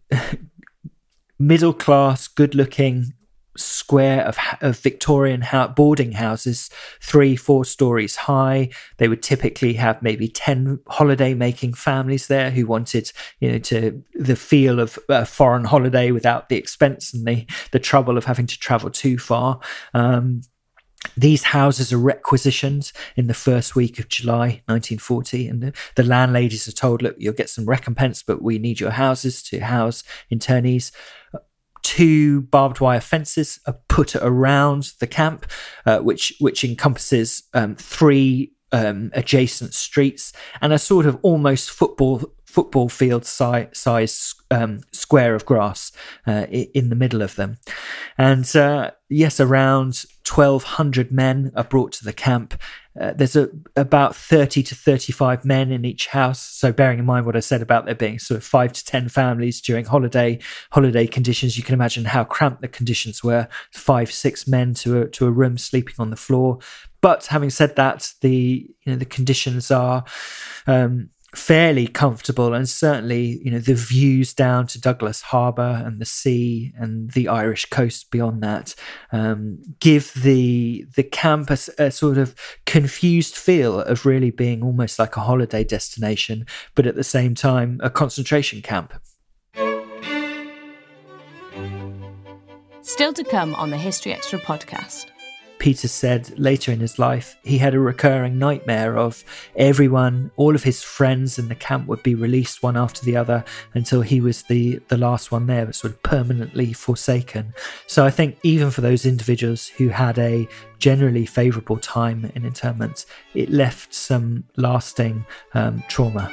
[1.39, 3.13] middle class, good looking
[3.57, 5.43] square of, of Victorian
[5.75, 6.69] boarding houses,
[7.01, 8.69] three, four stories high.
[8.97, 14.03] They would typically have maybe 10 holiday making families there who wanted, you know, to
[14.13, 18.47] the feel of a foreign holiday without the expense and the, the trouble of having
[18.47, 19.59] to travel too far.
[19.93, 20.41] Um,
[21.17, 26.67] these houses are requisitioned in the first week of July 1940, and the, the, landladies
[26.67, 30.91] are told, Look, you'll get some recompense, but we need your houses to house internees
[31.85, 35.45] two barbed wire fences are put around the camp,
[35.85, 42.23] uh, which which encompasses um, three um, adjacent streets and a sort of almost football
[42.55, 45.91] football field si- size um, square of grass
[46.25, 47.57] uh, in the middle of them.
[48.17, 52.53] And uh, yes, around 1,200 men are brought to the camp.
[52.97, 56.39] Uh, there's a, about 30 to 35 men in each house.
[56.39, 59.09] So bearing in mind what I said about there being sort of five to 10
[59.09, 60.39] families during holiday
[60.71, 63.49] holiday conditions, you can imagine how cramped the conditions were.
[63.73, 66.59] Five, six men to a, to a room sleeping on the floor.
[67.01, 70.05] But having said that, the you know the conditions are
[70.67, 76.05] um, fairly comfortable and certainly you know the views down to douglas harbour and the
[76.05, 78.73] sea and the irish coast beyond that
[79.11, 84.97] um, give the the camp a, a, sort of confused feel of really being almost
[84.97, 88.93] like a holiday destination but at the same time a concentration camp.
[92.81, 95.07] Still to come on the history extra podcast
[95.59, 99.23] Peter said later in his life, he had a recurring nightmare of
[99.55, 103.43] everyone, all of his friends in the camp would be released one after the other
[103.73, 107.53] until he was the, the last one there, sort of permanently forsaken.
[107.87, 110.47] So I think even for those individuals who had a
[110.79, 116.31] generally favourable time in internment, it left some lasting um, trauma.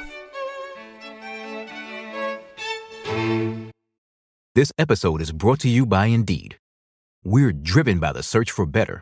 [4.55, 6.57] This episode is brought to you by Indeed.
[7.23, 9.01] We're driven by the search for better.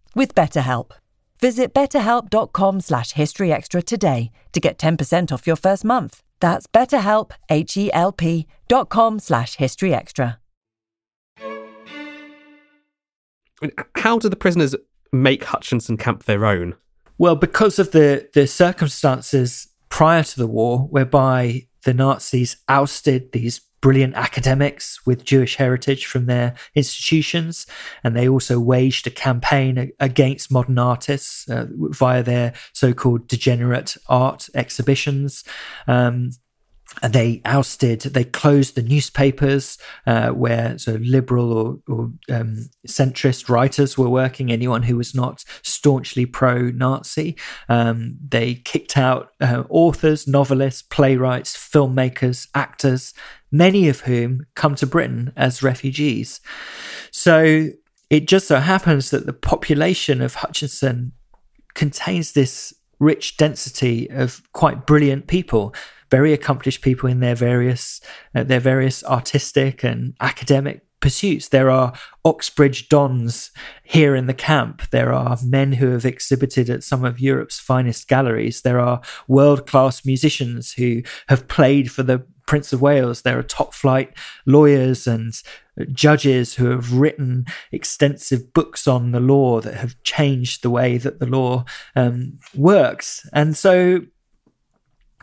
[0.15, 0.91] with BetterHelp.
[1.39, 6.21] Visit betterhelp.com slash historyextra today to get 10% off your first month.
[6.39, 10.37] That's betterhelp, H-E-L-P dot com slash historyextra.
[13.95, 14.75] How do the prisoners
[15.11, 16.75] make Hutchinson Camp their own?
[17.17, 23.61] Well, because of the, the circumstances prior to the war, whereby the Nazis ousted these
[23.81, 27.65] brilliant academics with Jewish heritage from their institutions,
[28.03, 34.49] and they also waged a campaign against modern artists uh, via their so-called degenerate art
[34.55, 35.43] exhibitions.
[35.87, 36.31] Um,
[37.09, 43.97] they ousted, they closed the newspapers uh, where so liberal or, or um, centrist writers
[43.97, 47.37] were working, anyone who was not staunchly pro Nazi.
[47.69, 53.13] Um, they kicked out uh, authors, novelists, playwrights, filmmakers, actors,
[53.51, 56.39] many of whom come to Britain as refugees.
[57.11, 57.69] So
[58.09, 61.13] it just so happens that the population of Hutchinson
[61.73, 65.73] contains this rich density of quite brilliant people
[66.11, 68.01] very accomplished people in their various
[68.35, 71.47] uh, their various artistic and academic pursuits.
[71.47, 71.93] There are
[72.23, 73.49] Oxbridge Dons
[73.83, 74.87] here in the camp.
[74.91, 78.61] There are men who have exhibited at some of Europe's finest galleries.
[78.61, 83.21] There are world class musicians who have played for the Prince of Wales.
[83.23, 85.33] There are top flight lawyers and
[85.91, 91.19] judges who have written extensive books on the law that have changed the way that
[91.19, 93.27] the law um, works.
[93.33, 94.01] And so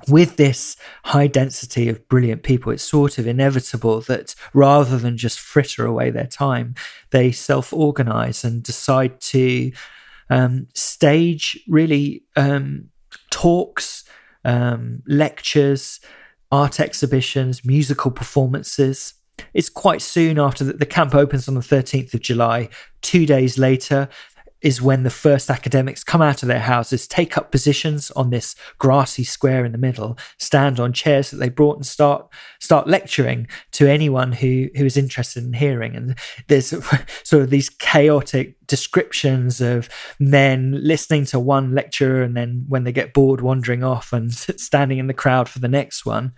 [0.07, 5.41] with this high density of brilliant people, it's sort of inevitable that rather than just
[5.41, 6.75] fritter away their time,
[7.11, 9.73] they self organize and decide to
[10.31, 12.91] um, stage really um,
[13.31, 14.05] talks,
[14.45, 16.01] um, lectures,
[16.53, 19.15] art exhibitions, musical performances.
[19.55, 22.69] It's quite soon after that the camp opens on the 13th of July.
[23.03, 24.09] Two days later,
[24.61, 28.55] is when the first academics come out of their houses, take up positions on this
[28.79, 33.47] grassy square in the middle, stand on chairs that they brought, and start start lecturing
[33.73, 35.95] to anyone who who is interested in hearing.
[35.95, 36.19] And
[36.49, 36.69] there's
[37.23, 42.93] sort of these chaotic descriptions of men listening to one lecturer and then when they
[42.93, 46.33] get bored, wandering off and standing in the crowd for the next one.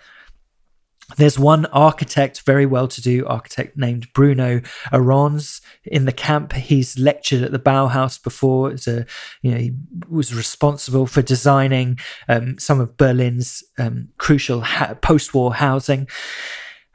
[1.17, 4.61] There's one architect, very well to do architect named Bruno
[4.93, 6.53] Ahrends in the camp.
[6.53, 8.71] He's lectured at the Bauhaus before.
[8.71, 9.07] A,
[9.43, 9.73] you know, he
[10.09, 16.09] was responsible for designing um, some of Berlin's um, crucial ha- post war housing.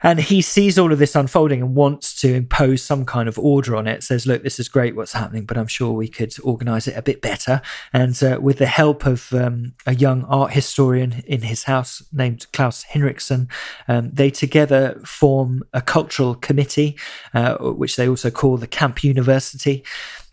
[0.02, 3.74] And he sees all of this unfolding and wants to impose some kind of order
[3.74, 4.02] on it.
[4.02, 7.02] Says, "Look, this is great, what's happening, but I'm sure we could organise it a
[7.02, 11.64] bit better." And uh, with the help of um, a young art historian in his
[11.64, 13.50] house named Klaus Hinrichsen,
[13.88, 16.98] um, they together form a cultural committee,
[17.32, 19.82] uh, which they also call the Camp University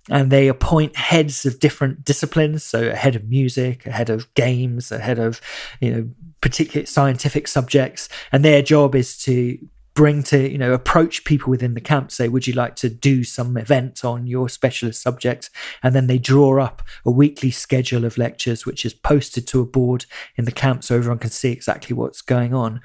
[0.09, 4.31] and they appoint heads of different disciplines so a head of music a head of
[4.33, 5.39] games a head of
[5.79, 6.09] you know
[6.43, 9.57] particular scientific subjects, and their job is to
[9.93, 13.23] bring to you know approach people within the camp say would you like to do
[13.23, 15.51] some event on your specialist subject
[15.83, 19.65] and then they draw up a weekly schedule of lectures which is posted to a
[19.65, 22.81] board in the camp so everyone can see exactly what's going on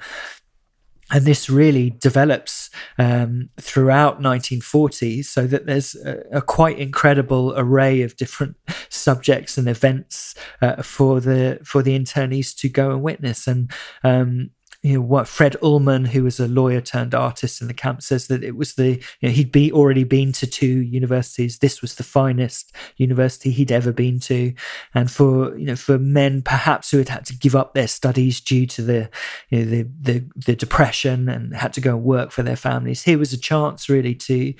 [1.11, 8.01] and this really develops um, throughout 1940 so that there's a, a, quite incredible array
[8.01, 8.55] of different
[8.89, 13.47] subjects and events uh, for the for the internees to go and witness.
[13.47, 13.71] And
[14.03, 14.51] um,
[14.81, 18.27] you know what Fred Uhlman, who was a lawyer turned artist in the camp, says
[18.27, 21.59] that it was the you know, he'd be already been to two universities.
[21.59, 24.53] This was the finest university he'd ever been to,
[24.93, 28.39] and for you know for men perhaps who had had to give up their studies
[28.39, 29.09] due to the
[29.49, 33.03] you know, the, the the depression and had to go and work for their families,
[33.03, 34.53] here was a chance really to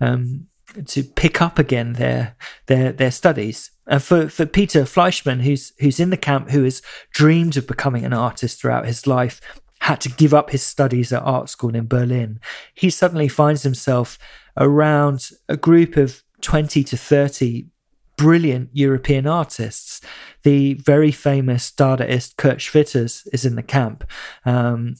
[0.00, 0.46] um,
[0.86, 3.72] to pick up again their their their studies.
[3.88, 8.04] And for, for Peter Fleischmann, who's who's in the camp, who has dreamed of becoming
[8.04, 9.40] an artist throughout his life,
[9.80, 12.40] had to give up his studies at art school in Berlin.
[12.74, 14.18] He suddenly finds himself
[14.56, 17.66] around a group of 20 to 30
[18.16, 20.00] brilliant European artists.
[20.42, 24.04] The very famous Dadaist Kurt Schwitters is in the camp.
[24.44, 24.96] Um,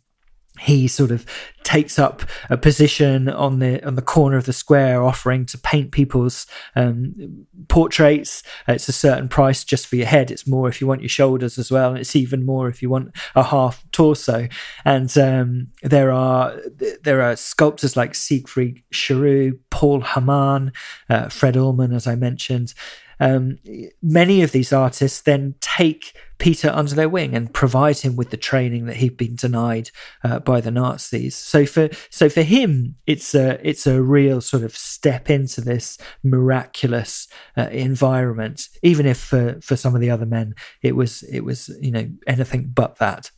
[0.61, 1.26] he sort of
[1.62, 5.90] takes up a position on the on the corner of the square, offering to paint
[5.90, 6.46] people's
[6.76, 8.42] um, portraits.
[8.68, 10.30] It's a certain price just for your head.
[10.30, 12.88] It's more if you want your shoulders as well, and it's even more if you
[12.88, 14.48] want a half torso.
[14.84, 16.57] And um, there are
[17.02, 20.72] there are sculptors like Siegfried Charoux, Paul Hamann,
[21.11, 22.74] uh, Fred Uhlman, as I mentioned.
[23.18, 23.58] Um,
[24.02, 28.36] many of these artists then take Peter under their wing and provide him with the
[28.36, 29.90] training that he'd been denied
[30.22, 31.34] uh, by the Nazis.
[31.34, 35.98] So for so for him, it's a it's a real sort of step into this
[36.22, 38.68] miraculous uh, environment.
[38.82, 42.08] Even if for for some of the other men, it was it was you know
[42.26, 43.30] anything but that.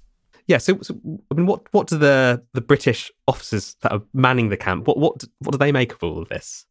[0.48, 0.58] Yeah.
[0.58, 0.98] So, so
[1.30, 4.98] I mean, what what do the the British officers that are manning the camp what
[4.98, 6.64] what what do they make of all of this?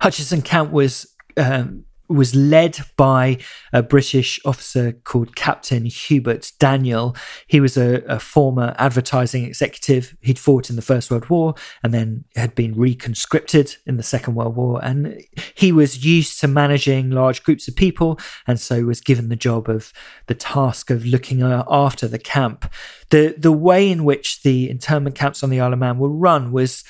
[0.00, 1.06] Hutchinson Camp was
[1.36, 1.84] um,
[2.14, 3.38] was led by
[3.72, 7.16] a British officer called Captain Hubert Daniel.
[7.46, 10.16] He was a, a, former advertising executive.
[10.20, 14.34] He'd fought in the First World War and then had been reconscripted in the Second
[14.34, 14.80] World War.
[14.82, 15.22] And
[15.54, 19.68] he was used to managing large groups of people and so was given the job
[19.68, 19.92] of
[20.26, 22.70] the task of looking uh, after the camp.
[23.10, 26.52] The, the way in which the internment camps on the Isle of Man were run
[26.52, 26.84] was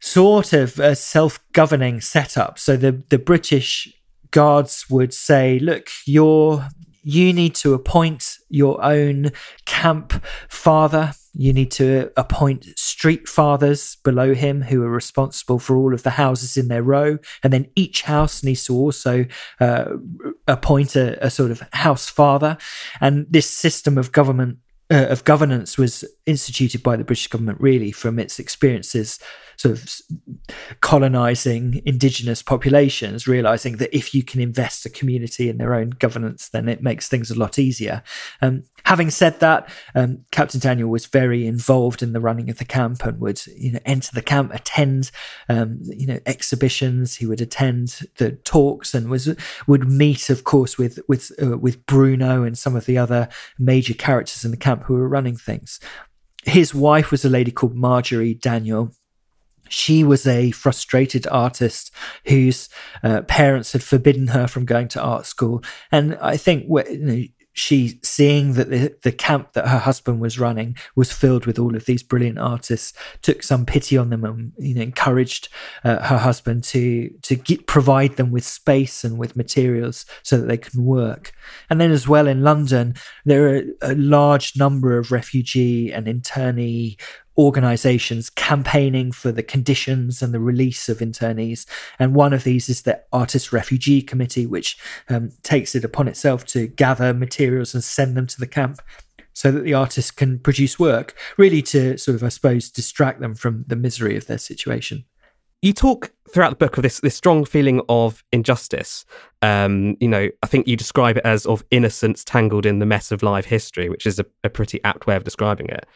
[0.00, 2.58] sort of a self-governing setup.
[2.58, 3.92] So the the British
[4.36, 6.68] guards would say, look, you're
[7.02, 9.30] you need to appoint your own
[9.64, 10.12] camp
[10.48, 11.14] father.
[11.32, 16.10] You need to appoint street fathers below him who are responsible for all of the
[16.10, 17.18] houses in their row.
[17.44, 19.24] And then each house needs to also
[19.60, 19.84] uh,
[20.48, 22.58] appoint a, a, sort of house father.
[23.00, 24.58] And this system of government
[24.90, 29.18] uh, of governance was instituted by the British government really from its experiences
[29.56, 30.00] sort of
[30.80, 36.48] colonizing indigenous populations, realizing that if you can invest a community in their own governance,
[36.48, 38.02] then it makes things a lot easier.
[38.42, 42.64] Um, having said that, um, Captain Daniel was very involved in the running of the
[42.64, 45.10] camp and would you know enter the camp, attend
[45.48, 47.16] um, you know exhibitions.
[47.16, 49.34] He would attend the talks and was
[49.66, 53.28] would meet, of course, with with uh, with Bruno and some of the other
[53.58, 55.80] major characters in the camp who were running things.
[56.44, 58.92] His wife was a lady called Marjorie Daniel.
[59.68, 61.90] She was a frustrated artist
[62.26, 62.68] whose
[63.02, 65.62] uh, parents had forbidden her from going to art school.
[65.90, 67.22] And I think you know,
[67.56, 71.74] she seeing that the, the camp that her husband was running was filled with all
[71.74, 72.92] of these brilliant artists
[73.22, 75.48] took some pity on them and you know encouraged
[75.82, 80.46] uh, her husband to to get, provide them with space and with materials so that
[80.46, 81.32] they can work
[81.70, 82.94] and then as well in london
[83.24, 87.00] there are a large number of refugee and internee
[87.38, 91.66] organizations campaigning for the conditions and the release of internees.
[91.98, 94.78] And one of these is the Artist Refugee Committee, which
[95.08, 98.80] um, takes it upon itself to gather materials and send them to the camp
[99.36, 103.34] so that the artists can produce work, really to sort of, I suppose, distract them
[103.34, 105.04] from the misery of their situation.
[105.60, 109.04] You talk throughout the book of this this strong feeling of injustice.
[109.42, 113.12] Um, you know, I think you describe it as of innocence tangled in the mess
[113.12, 115.86] of live history, which is a, a pretty apt way of describing it.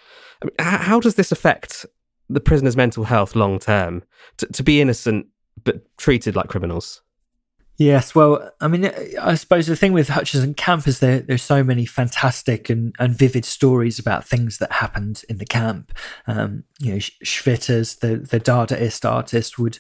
[0.59, 1.87] How does this affect
[2.29, 4.03] the prisoner's mental health long term
[4.39, 5.27] to, to be innocent
[5.65, 7.03] but treated like criminals?
[7.81, 11.65] Yes, well, I mean, I suppose the thing with Hutchinson Camp is there there's so
[11.65, 15.91] many fantastic and, and vivid stories about things that happened in the camp.
[16.27, 19.79] Um, you know, Schwitters, the the Dadaist artist, would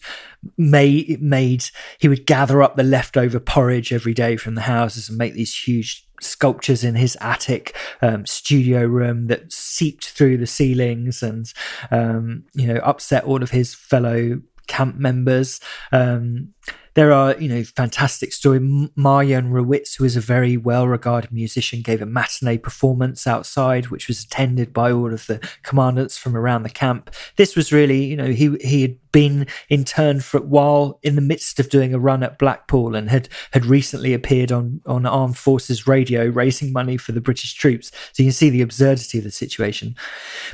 [0.56, 1.66] made made
[1.98, 5.54] he would gather up the leftover porridge every day from the houses and make these
[5.54, 11.52] huge sculptures in his attic um, studio room that seeped through the ceilings and
[11.90, 15.60] um, you know upset all of his fellow camp members.
[15.92, 16.54] Um,
[16.95, 18.59] there are, you know, fantastic story.
[18.59, 24.22] Marjan Rawicz, who is a very well-regarded musician, gave a matinee performance outside, which was
[24.22, 27.11] attended by all of the commandants from around the camp.
[27.36, 31.20] This was really, you know, he he had been interned for a while in the
[31.20, 35.38] midst of doing a run at Blackpool and had had recently appeared on on Armed
[35.38, 37.91] Forces Radio raising money for the British troops.
[38.12, 39.95] So you can see the absurdity of the situation.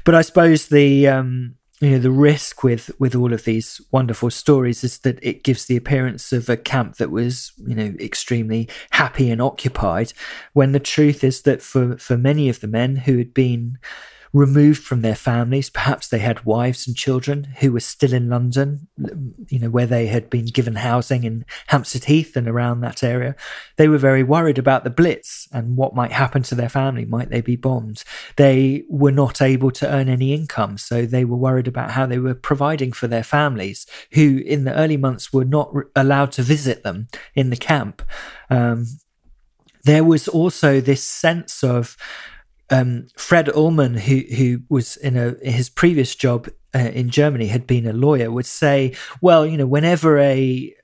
[0.05, 4.31] But I suppose the um, you know the risk with with all of these wonderful
[4.31, 8.69] stories is that it gives the appearance of a camp that was you know extremely
[8.91, 10.13] happy and occupied
[10.55, 13.79] when the truth is that for for many of the men who had been
[14.37, 15.71] removed from their families.
[15.71, 18.87] Perhaps they had wives and children who were still in London,
[19.49, 23.35] you know, where they had been given housing in Hampstead Heath and around that area.
[23.77, 27.07] They were very worried about the Blitz and what might happen to their family.
[27.07, 28.05] Might they be bombed?
[28.37, 32.19] They were not able to earn any income, so they were worried about how they
[32.19, 36.43] were providing for their families, who in the early months were not re- allowed to
[36.43, 38.03] visit them in the camp.
[38.51, 38.87] Um,
[39.85, 41.97] there was also this sense of
[42.71, 47.67] um, Fred Uhlman, who who was in a his previous job uh, in Germany had
[47.67, 50.75] been a lawyer, would say, well, you know, whenever a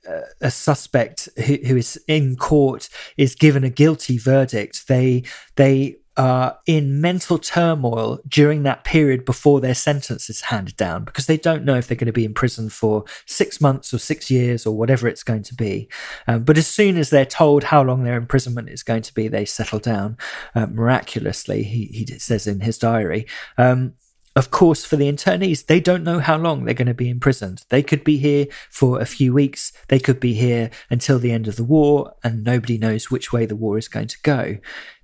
[0.40, 5.24] a suspect who, who is in court is given a guilty verdict, they
[5.56, 11.26] they are in mental turmoil during that period before their sentence is handed down because
[11.26, 14.30] they don't know if they're going to be in prison for six months or six
[14.30, 15.88] years or whatever it's going to be.
[16.26, 19.28] Um, but as soon as they're told how long their imprisonment is going to be,
[19.28, 20.18] they settle down
[20.54, 23.26] uh, miraculously, he, he says in his diary.
[23.56, 23.94] Um,
[24.34, 27.64] of course, for the internees, they don't know how long they're going to be imprisoned.
[27.68, 31.48] They could be here for a few weeks, they could be here until the end
[31.48, 34.56] of the war, and nobody knows which way the war is going to go.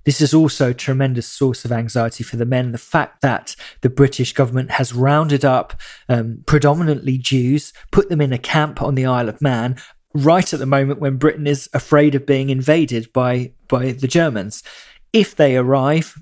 [0.09, 2.71] This is also a tremendous source of anxiety for the men.
[2.71, 5.79] The fact that the British government has rounded up
[6.09, 9.75] um, predominantly Jews, put them in a camp on the Isle of Man,
[10.15, 14.63] right at the moment when Britain is afraid of being invaded by by the Germans.
[15.13, 16.19] If they arrive,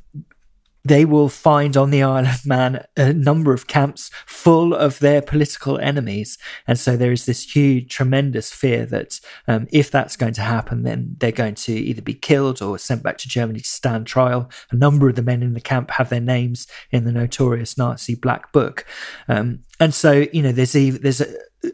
[0.88, 5.22] they will find on the Isle of Man a number of camps full of their
[5.22, 6.38] political enemies.
[6.66, 10.84] And so there is this huge, tremendous fear that um, if that's going to happen,
[10.84, 14.50] then they're going to either be killed or sent back to Germany to stand trial.
[14.72, 18.16] A number of the men in the camp have their names in the notorious Nazi
[18.16, 18.86] Black Book.
[19.28, 21.28] Um, and so, you know, there's, a, there's a,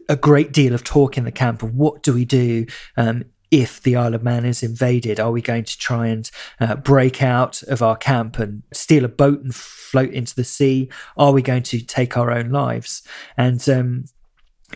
[0.08, 3.24] a great deal of talk in the camp of what do we do um,
[3.54, 5.20] if the Isle of Man is invaded?
[5.20, 6.28] Are we going to try and
[6.58, 10.90] uh, break out of our camp and steal a boat and float into the sea?
[11.16, 13.02] Are we going to take our own lives?
[13.36, 14.06] And um,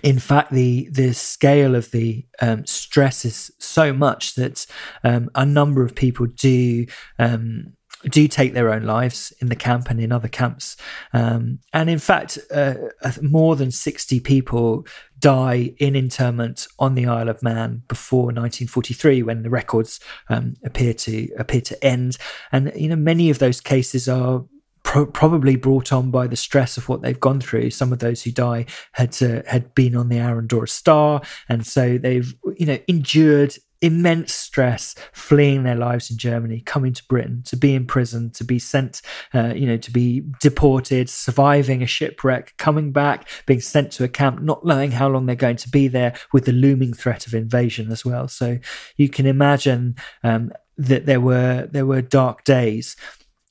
[0.05, 4.65] in fact, the the scale of the um, stress is so much that
[5.03, 6.87] um, a number of people do
[7.19, 7.73] um,
[8.05, 10.77] do take their own lives in the camp and in other camps.
[11.13, 12.75] Um, and in fact, uh,
[13.23, 14.87] more than 60 people
[15.19, 20.95] die in internment on the Isle of Man before 1943 when the records um, appear
[20.95, 22.17] to appear to end.
[22.53, 24.45] And, you know, many of those cases are
[24.85, 27.69] Pro- probably brought on by the stress of what they've gone through.
[27.71, 31.99] Some of those who die had uh, had been on the Arandora Star, and so
[31.99, 37.57] they've you know endured immense stress fleeing their lives in Germany, coming to Britain, to
[37.57, 39.03] be in prison, to be sent,
[39.35, 44.09] uh, you know, to be deported, surviving a shipwreck, coming back, being sent to a
[44.09, 47.35] camp, not knowing how long they're going to be there, with the looming threat of
[47.35, 48.29] invasion as well.
[48.29, 48.59] So
[48.97, 52.97] you can imagine um, that there were there were dark days.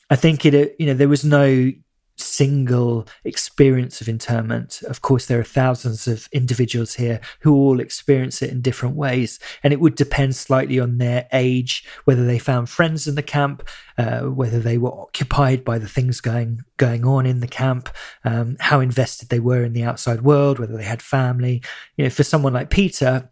[0.09, 1.71] I think it, you know, there was no
[2.17, 4.81] single experience of internment.
[4.83, 9.39] Of course, there are thousands of individuals here who all experience it in different ways,
[9.63, 13.67] and it would depend slightly on their age, whether they found friends in the camp,
[13.97, 17.89] uh, whether they were occupied by the things going going on in the camp,
[18.23, 21.61] um, how invested they were in the outside world, whether they had family.
[21.95, 23.29] You know, for someone like Peter,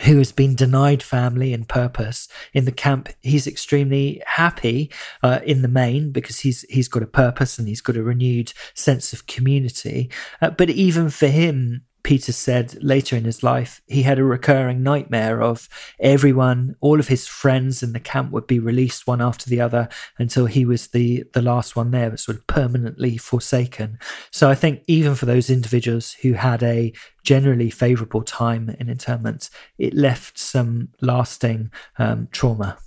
[0.00, 3.08] who has been denied family and purpose in the camp.
[3.20, 4.90] He's extremely happy
[5.22, 8.52] uh, in the main because he's he's got a purpose and he's got a renewed
[8.74, 10.10] sense of community.
[10.40, 14.82] Uh, but even for him Peter said later in his life, he had a recurring
[14.82, 15.68] nightmare of
[16.00, 19.88] everyone, all of his friends in the camp would be released one after the other
[20.18, 23.98] until he was the, the last one there, but sort of permanently forsaken.
[24.30, 26.92] So I think even for those individuals who had a
[27.22, 29.48] generally favorable time in internment,
[29.78, 32.78] it left some lasting um, trauma.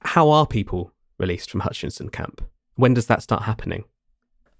[0.00, 2.42] How are people released from Hutchinson camp?
[2.74, 3.84] When does that start happening?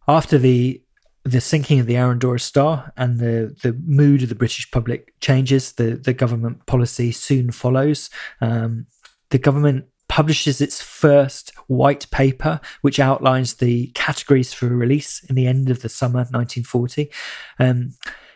[0.07, 0.84] After the
[1.25, 5.73] the sinking of the Arandora Star and the, the mood of the British public changes.
[5.73, 8.11] The, the government policy soon follows.
[8.41, 8.87] Um,
[9.31, 15.47] the government publishes its first white paper, which outlines the categories for release in the
[15.47, 17.11] end of the summer 1940.
[17.59, 17.95] Um,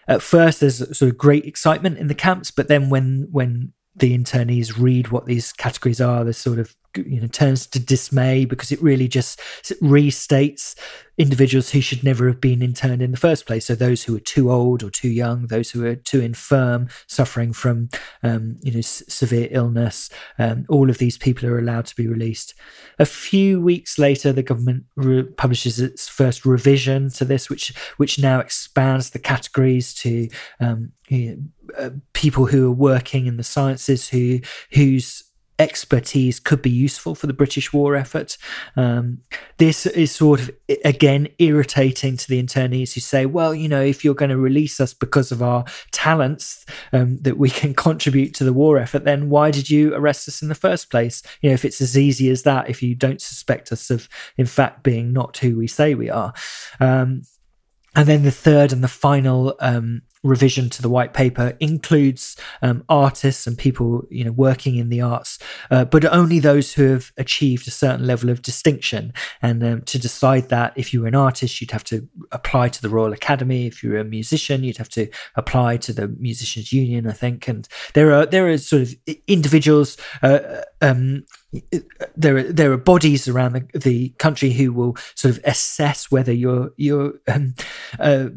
[0.09, 4.17] at first, there's sort of great excitement in the camps, but then when when the
[4.17, 6.75] internees read what these categories are, there's sort of
[7.07, 9.41] you know turns to dismay because it really just
[9.83, 10.75] restates
[11.19, 13.67] individuals who should never have been interned in the first place.
[13.67, 17.53] So those who are too old or too young, those who are too infirm, suffering
[17.53, 17.89] from
[18.23, 22.07] um, you know s- severe illness, um, all of these people are allowed to be
[22.07, 22.55] released.
[22.99, 28.19] A few weeks later, the government re- publishes its first revision to this, which which
[28.19, 30.29] now expands the categories to
[30.61, 34.41] um, you know, uh, people who are working in the sciences who
[34.73, 35.25] whose
[35.59, 38.39] expertise could be useful for the British war effort.
[38.77, 39.19] Um,
[39.57, 40.51] this is sort of,
[40.85, 44.81] again, irritating to the internees who say, well, you know, if you're going to release
[44.81, 49.31] us because of our talents um, that we can contribute to the war effort, then
[49.31, 51.23] why did you arrest us in the first place?
[51.43, 54.47] You know, if it's as easy as that, if you don't suspect us of, in
[54.47, 56.33] fact, being not who we say we are.
[56.81, 57.23] Um,
[57.97, 62.85] and then the third and the final um, revision to the white paper includes um,
[62.89, 65.39] artists and people you know working in the arts
[65.71, 69.13] uh, but only those who have achieved a certain level of distinction.
[69.43, 72.83] And um, to decide that if you were an artist you'd have to apply to
[72.83, 73.67] the royal academy.
[73.67, 77.49] If you were a musician you'd have to apply to the musicians union i think.
[77.49, 78.95] And there are there are sort of
[79.27, 81.25] individuals uh, um,
[82.17, 86.33] there are there are bodies around the, the country who will sort of assess whether
[86.33, 87.55] you're you're um,
[87.99, 88.29] uh,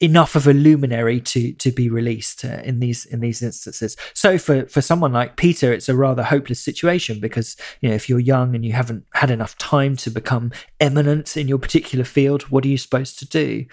[0.00, 3.96] enough of a luminary to to be released uh, in these in these instances.
[4.14, 8.08] So for for someone like Peter, it's a rather hopeless situation because you know if
[8.08, 12.42] you're young and you haven't had enough time to become eminent in your particular field,
[12.44, 13.66] what are you supposed to do?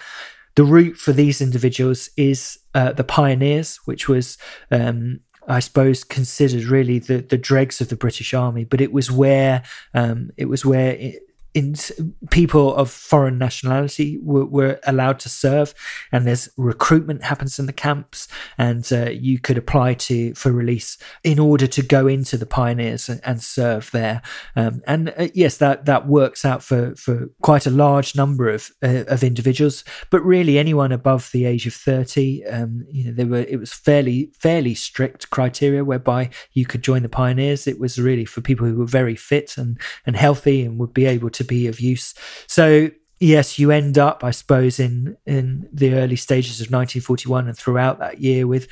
[0.56, 4.36] The route for these individuals is uh, the pioneers, which was
[4.72, 9.12] um, I suppose considered really the the dregs of the British Army, but it was
[9.12, 9.62] where
[9.94, 10.96] um, it was where
[11.54, 11.74] in
[12.30, 15.74] people of foreign nationality were, were, allowed to serve
[16.10, 20.96] and there's recruitment happens in the camps and uh, you could apply to for release
[21.22, 24.22] in order to go into the pioneers and, and serve there.
[24.56, 28.70] Um, and uh, yes that that works out for for quite a large number of
[28.82, 33.26] uh, of individuals but really anyone above the age of 30 um, you know there
[33.26, 37.66] were it was fairly fairly strict criteria whereby you could join the pioneers.
[37.66, 41.06] It was really for people who were very fit and and healthy and would be
[41.06, 42.14] able to to be of use.
[42.46, 47.56] So yes, you end up, I suppose, in in the early stages of 1941 and
[47.56, 48.68] throughout that year with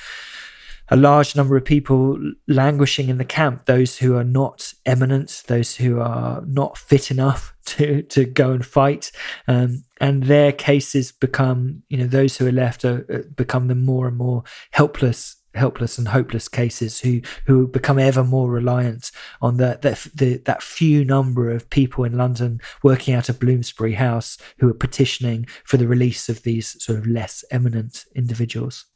[0.91, 5.77] a large number of people languishing in the camp, those who are not eminent, those
[5.77, 9.13] who are not fit enough to, to go and fight.
[9.47, 14.09] Um, and their cases become, you know, those who are left are, become the more
[14.09, 19.11] and more helpless helpless and hopeless cases who who become ever more reliant
[19.43, 23.95] on the, the, the, that few number of people in London working out of Bloomsbury
[23.95, 28.87] House who are petitioning for the release of these sort of less eminent individuals.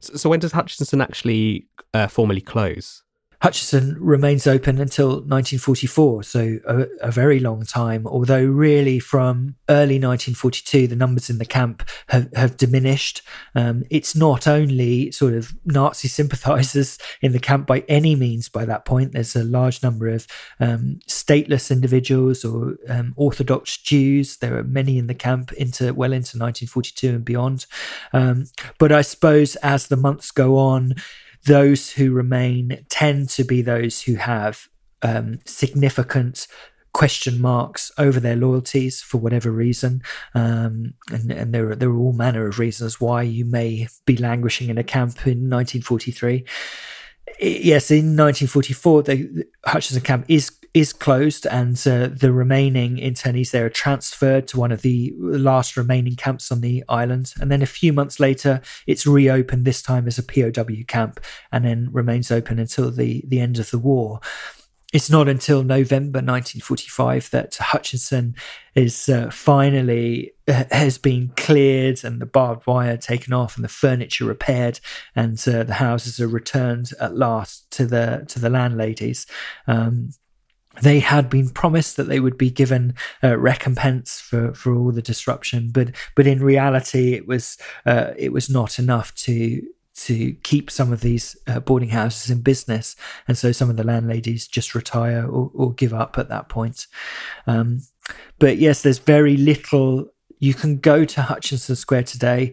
[0.00, 3.02] So, so when does Hutchinson actually uh, formally close?
[3.42, 8.06] Hutchinson remains open until 1944, so a, a, very long time.
[8.06, 13.22] Although, really, from early 1942, the numbers in the camp have, have diminished.
[13.54, 18.66] Um, it's not only sort of Nazi sympathizers in the camp by any means by
[18.66, 19.12] that point.
[19.12, 20.26] There's a large number of
[20.58, 24.36] um, stateless individuals or um, Orthodox Jews.
[24.36, 27.64] There are many in the camp into well into 1942 and beyond.
[28.12, 28.44] Um,
[28.78, 30.94] but I suppose as the months go on,
[31.46, 34.68] those who remain tend to be those who have
[35.02, 36.46] um, significant
[36.92, 40.02] question marks over their loyalties for whatever reason,
[40.34, 44.16] um, and, and there are there are all manner of reasons why you may be
[44.16, 46.44] languishing in a camp in 1943.
[47.40, 53.66] Yes, in 1944, the Hutchinson camp is is closed, and uh, the remaining internees there
[53.66, 57.32] are transferred to one of the last remaining camps on the island.
[57.40, 61.64] And then a few months later, it's reopened, this time as a POW camp, and
[61.64, 64.20] then remains open until the, the end of the war.
[64.92, 68.34] It's not until November 1945 that Hutchinson
[68.74, 73.68] is uh, finally uh, has been cleared and the barbed wire taken off and the
[73.68, 74.80] furniture repaired
[75.14, 79.26] and uh, the houses are returned at last to the to the landladies.
[79.68, 80.10] Um,
[80.82, 85.02] they had been promised that they would be given uh, recompense for, for all the
[85.02, 89.62] disruption, but but in reality, it was uh, it was not enough to
[89.94, 92.94] to keep some of these uh, boarding houses in business,
[93.26, 96.86] and so some of the landladies just retire or, or give up at that point.
[97.46, 97.82] Um,
[98.38, 100.06] but yes, there's very little.
[100.38, 102.52] You can go to Hutchinson Square today,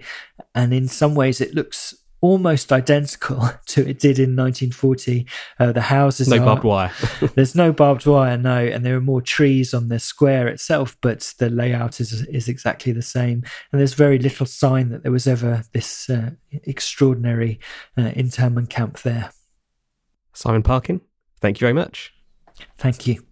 [0.55, 5.25] and in some ways, it looks almost identical to it did in 1940.
[5.59, 6.91] Uh, the houses no are, barbed wire.
[7.35, 11.33] there's no barbed wire, no, and there are more trees on the square itself, but
[11.39, 13.43] the layout is is exactly the same.
[13.71, 17.59] And there's very little sign that there was ever this uh, extraordinary
[17.97, 19.31] uh, internment camp there.
[20.33, 21.01] Simon Parkin,
[21.41, 22.13] thank you very much.
[22.77, 23.23] Thank you.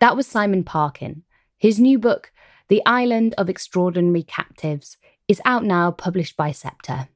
[0.00, 1.24] That was Simon Parkin.
[1.58, 2.32] His new book,
[2.68, 4.96] The Island of Extraordinary Captives,
[5.30, 7.06] is out now, published by Sceptre.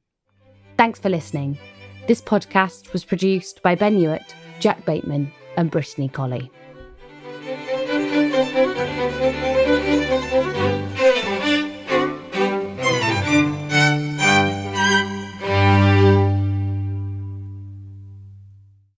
[0.78, 1.58] Thanks for listening.
[2.06, 6.48] This podcast was produced by Ben Hewitt, Jack Bateman, and Brittany Colley.